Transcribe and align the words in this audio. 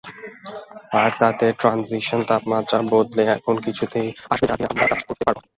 আর 0.93 1.11
তাতে 1.21 1.45
ট্রানজিশন 1.59 2.21
তাপমাত্রা 2.29 2.77
বদলে 2.91 3.23
এমন 3.35 3.55
কিছুতে 3.65 3.99
আসবে 4.25 4.45
যা 4.49 4.55
নিয়ে 4.55 4.69
আমরা 4.71 4.85
কাজ 4.91 5.01
করতে 5.07 5.23
পারব। 5.27 5.39